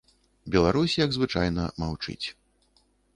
[0.53, 2.27] Беларусь, як звычайна, маўчыць.